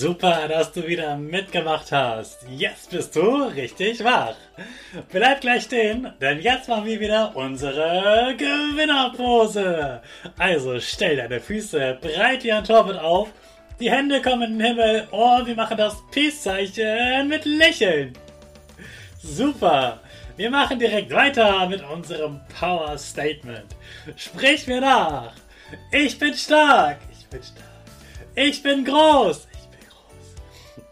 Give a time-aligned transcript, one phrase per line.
[0.00, 2.46] Super, dass du wieder mitgemacht hast.
[2.48, 4.36] Jetzt bist du richtig wach.
[5.10, 10.00] Bleib gleich stehen, denn jetzt machen wir wieder unsere Gewinnerpose.
[10.38, 13.30] Also stell deine Füße breit wie ein Torwart auf,
[13.80, 18.12] die Hände kommen in den Himmel und wir machen das Peace-Zeichen mit Lächeln.
[19.20, 19.98] Super.
[20.36, 23.74] Wir machen direkt weiter mit unserem Power Statement.
[24.14, 25.32] Sprich mir nach.
[25.90, 26.98] Ich bin stark.
[27.10, 27.64] Ich bin stark.
[28.36, 29.47] Ich bin groß.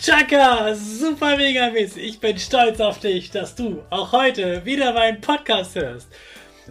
[0.00, 1.94] Chaka, super mega Miss.
[1.98, 6.08] Ich bin stolz auf dich, dass du auch heute wieder meinen Podcast hörst.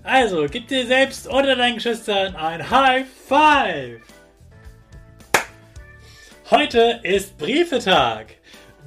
[0.02, 4.02] Also, gib dir selbst oder deinen Geschwistern ein High Five.
[6.50, 8.38] Heute ist Briefetag.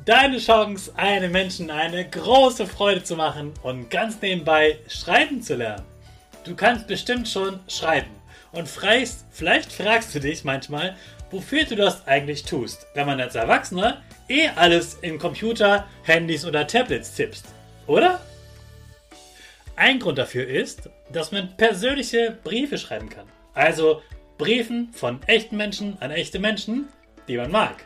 [0.04, 5.86] Deine Chance, einem Menschen eine große Freude zu machen und ganz nebenbei schreiben zu lernen.
[6.42, 8.10] Du kannst bestimmt schon schreiben
[8.50, 10.96] und fragst, vielleicht fragst du dich manchmal,
[11.30, 16.66] wofür du das eigentlich tust, wenn man als Erwachsener eh alles in Computer, Handys oder
[16.66, 17.46] Tablets tippst,
[17.86, 18.20] oder?
[19.76, 23.26] Ein Grund dafür ist, dass man persönliche Briefe schreiben kann.
[23.54, 24.02] Also
[24.38, 26.88] Briefen von echten Menschen an echte Menschen,
[27.28, 27.84] die man mag.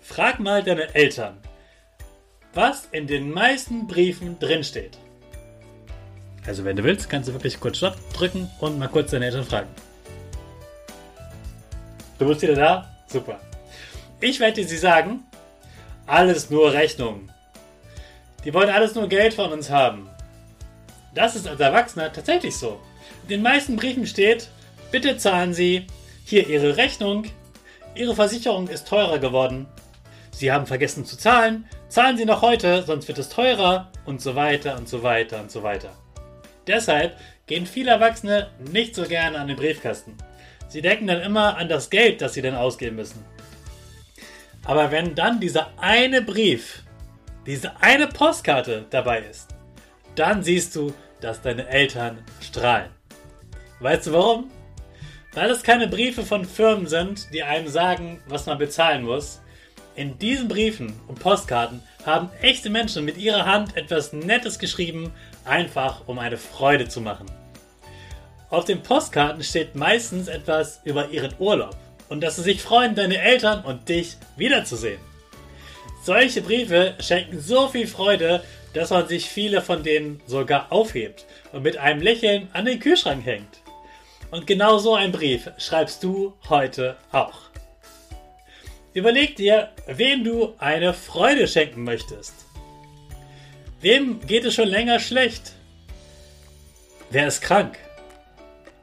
[0.00, 1.38] Frag mal deine Eltern,
[2.52, 4.98] was in den meisten Briefen drinsteht.
[6.46, 9.44] Also wenn du willst, kannst du wirklich kurz Stopp drücken und mal kurz deine Eltern
[9.44, 9.68] fragen.
[12.18, 12.94] Du bist wieder da?
[13.06, 13.40] Super.
[14.20, 15.24] Ich werde dir sie sagen,
[16.06, 17.30] alles nur Rechnungen.
[18.44, 20.08] Die wollen alles nur Geld von uns haben.
[21.14, 22.80] Das ist als Erwachsener tatsächlich so.
[23.22, 24.48] In den meisten Briefen steht,
[24.90, 25.86] bitte zahlen Sie
[26.24, 27.24] hier Ihre Rechnung.
[27.94, 29.66] Ihre Versicherung ist teurer geworden.
[30.32, 31.66] Sie haben vergessen zu zahlen.
[31.88, 35.50] Zahlen Sie noch heute, sonst wird es teurer und so weiter und so weiter und
[35.50, 35.90] so weiter.
[36.66, 37.16] Deshalb
[37.46, 40.16] gehen viele Erwachsene nicht so gerne an den Briefkasten.
[40.68, 43.24] Sie denken dann immer an das Geld, das sie dann ausgeben müssen.
[44.64, 46.82] Aber wenn dann dieser eine Brief,
[47.46, 49.54] diese eine Postkarte dabei ist,
[50.14, 52.90] dann siehst du, dass deine Eltern strahlen.
[53.80, 54.50] Weißt du warum?
[55.34, 59.40] Weil es keine Briefe von Firmen sind, die einem sagen, was man bezahlen muss.
[59.96, 65.12] In diesen Briefen und Postkarten haben echte Menschen mit ihrer Hand etwas Nettes geschrieben,
[65.44, 67.26] einfach um eine Freude zu machen.
[68.50, 71.76] Auf den Postkarten steht meistens etwas über ihren Urlaub
[72.08, 75.00] und dass sie sich freuen, deine Eltern und dich wiederzusehen.
[76.02, 81.62] Solche Briefe schenken so viel Freude, dass man sich viele von denen sogar aufhebt und
[81.62, 83.60] mit einem Lächeln an den Kühlschrank hängt.
[84.30, 87.44] Und genau so einen Brief schreibst du heute auch.
[88.92, 92.34] Überleg dir, wem du eine Freude schenken möchtest.
[93.80, 95.52] Wem geht es schon länger schlecht?
[97.10, 97.78] Wer ist krank?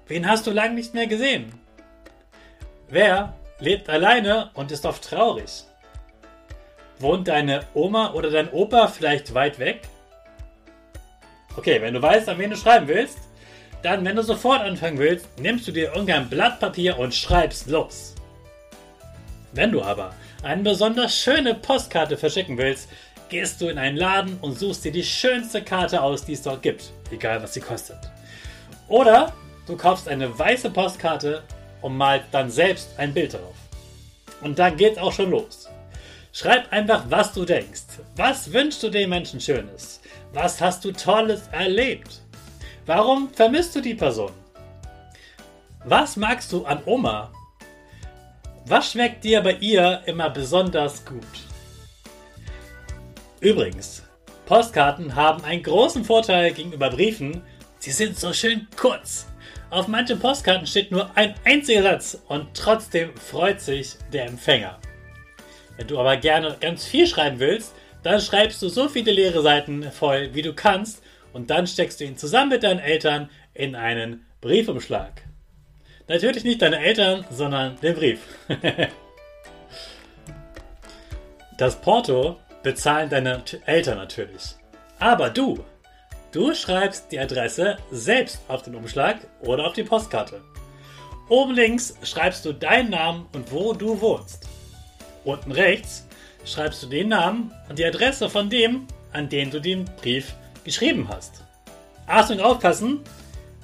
[0.07, 1.53] Wen hast du lange nicht mehr gesehen?
[2.91, 5.63] Wer lebt alleine und ist oft traurig?
[6.99, 9.87] Wohnt deine Oma oder dein Opa vielleicht weit weg?
[11.55, 13.17] Okay, wenn du weißt, an wen du schreiben willst,
[13.81, 18.13] dann, wenn du sofort anfangen willst, nimmst du dir irgendein Blatt Papier und schreibst los.
[19.53, 22.89] Wenn du aber eine besonders schöne Postkarte verschicken willst,
[23.29, 26.61] gehst du in einen Laden und suchst dir die schönste Karte aus, die es dort
[26.61, 27.99] gibt, egal was sie kostet.
[28.89, 29.31] Oder
[29.65, 31.41] du kaufst eine weiße Postkarte
[31.81, 33.55] und malst dann selbst ein Bild darauf.
[34.41, 35.69] Und dann geht's auch schon los.
[36.33, 37.99] Schreib einfach, was du denkst.
[38.15, 40.01] Was wünschst du den Menschen Schönes?
[40.33, 42.21] Was hast du Tolles erlebt?
[42.85, 44.31] Warum vermisst du die Person?
[45.83, 47.31] Was magst du an Oma?
[48.65, 51.25] Was schmeckt dir bei ihr immer besonders gut?
[53.39, 54.03] Übrigens,
[54.45, 57.41] Postkarten haben einen großen Vorteil gegenüber Briefen.
[57.79, 59.25] Sie sind so schön kurz.
[59.71, 64.77] Auf manchen Postkarten steht nur ein einziger Satz und trotzdem freut sich der Empfänger.
[65.77, 67.73] Wenn du aber gerne ganz viel schreiben willst,
[68.03, 71.01] dann schreibst du so viele leere Seiten voll, wie du kannst
[71.31, 75.23] und dann steckst du ihn zusammen mit deinen Eltern in einen Briefumschlag.
[76.09, 78.19] Natürlich nicht deine Eltern, sondern den Brief.
[81.57, 84.55] das Porto bezahlen deine Eltern natürlich.
[84.99, 85.63] Aber du,
[86.31, 90.41] du schreibst die Adresse selbst auf den Umschlag oder auf die Postkarte.
[91.29, 94.47] Oben links schreibst du deinen Namen und wo du wohnst.
[95.23, 96.07] Unten rechts
[96.45, 100.33] schreibst du den Namen und die Adresse von dem, an den du den Brief
[100.63, 101.43] geschrieben hast.
[102.07, 103.01] Achtung, aufpassen!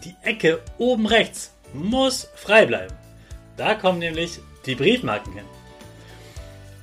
[0.03, 2.95] Die Ecke oben rechts muss frei bleiben.
[3.57, 5.45] Da kommen nämlich die Briefmarken hin.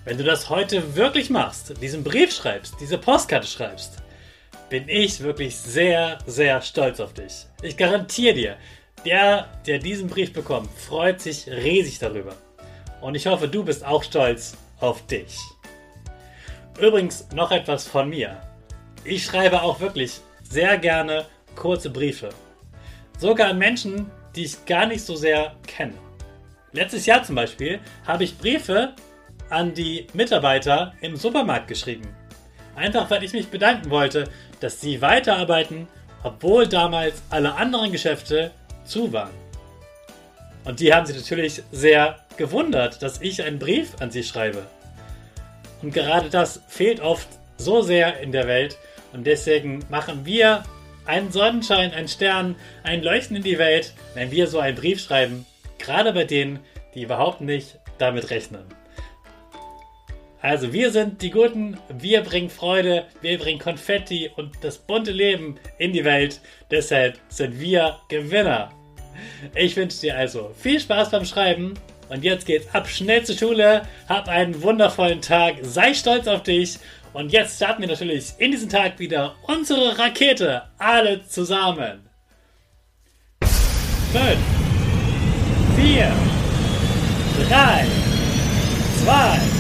[0.05, 4.04] Wenn du das heute wirklich machst, diesen Brief schreibst, diese Postkarte schreibst,
[4.69, 7.47] bin ich wirklich sehr, sehr stolz auf dich.
[7.63, 8.57] Ich garantiere dir,
[9.05, 12.35] der, der diesen Brief bekommt, freut sich riesig darüber.
[13.01, 15.39] Und ich hoffe, du bist auch stolz auf dich.
[16.81, 18.41] Übrigens noch etwas von mir.
[19.05, 22.31] Ich schreibe auch wirklich sehr gerne kurze Briefe.
[23.19, 25.95] Sogar an Menschen, die ich gar nicht so sehr kenne.
[26.73, 28.95] Letztes Jahr zum Beispiel habe ich Briefe
[29.51, 32.09] an die Mitarbeiter im Supermarkt geschrieben.
[32.77, 34.25] Einfach weil ich mich bedanken wollte,
[34.61, 35.89] dass sie weiterarbeiten,
[36.23, 38.51] obwohl damals alle anderen Geschäfte
[38.85, 39.31] zu waren.
[40.65, 44.67] Und die haben sich natürlich sehr gewundert, dass ich einen Brief an sie schreibe.
[45.83, 48.79] Und gerade das fehlt oft so sehr in der Welt
[49.13, 50.65] und deswegen machen wir
[51.07, 55.47] ein Sonnenschein, ein Stern, ein Leuchten in die Welt, wenn wir so einen Brief schreiben,
[55.79, 56.61] gerade bei denen,
[56.95, 58.65] die überhaupt nicht damit rechnen.
[60.45, 65.59] Also wir sind die Guten, wir bringen Freude, wir bringen Konfetti und das bunte Leben
[65.79, 66.43] in die Welt.
[66.71, 68.71] Deshalb sind wir Gewinner.
[69.55, 71.73] Ich wünsche dir also viel Spaß beim Schreiben
[72.11, 73.87] und jetzt geht's ab schnell zur Schule.
[74.07, 76.79] Hab einen wundervollen Tag, sei stolz auf dich
[77.15, 80.65] und jetzt starten wir natürlich in diesen Tag wieder unsere Rakete.
[80.77, 82.07] Alle zusammen.
[83.41, 84.37] 5,
[85.79, 86.13] 4,
[87.49, 87.87] 3,
[89.07, 89.54] 2,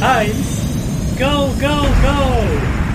[0.00, 2.87] 1, go, go, go!